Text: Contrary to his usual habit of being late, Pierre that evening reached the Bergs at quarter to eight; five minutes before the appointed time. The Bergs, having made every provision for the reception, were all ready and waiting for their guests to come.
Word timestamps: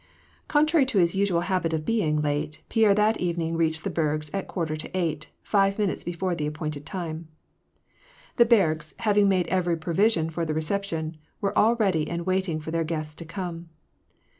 Contrary 0.47 0.83
to 0.83 0.97
his 0.97 1.13
usual 1.13 1.41
habit 1.41 1.73
of 1.73 1.85
being 1.85 2.19
late, 2.19 2.63
Pierre 2.69 2.95
that 2.95 3.19
evening 3.19 3.55
reached 3.55 3.83
the 3.83 3.89
Bergs 3.91 4.31
at 4.33 4.47
quarter 4.47 4.75
to 4.75 4.97
eight; 4.97 5.27
five 5.43 5.77
minutes 5.77 6.03
before 6.03 6.33
the 6.33 6.47
appointed 6.47 6.87
time. 6.87 7.27
The 8.37 8.45
Bergs, 8.45 8.95
having 8.97 9.29
made 9.29 9.45
every 9.49 9.77
provision 9.77 10.31
for 10.31 10.43
the 10.43 10.55
reception, 10.55 11.17
were 11.39 11.55
all 11.55 11.75
ready 11.75 12.09
and 12.09 12.25
waiting 12.25 12.59
for 12.59 12.71
their 12.71 12.83
guests 12.83 13.13
to 13.13 13.25
come. 13.25 13.69